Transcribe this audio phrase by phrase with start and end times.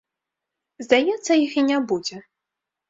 [0.85, 2.17] Здаецца, іх і не будзе.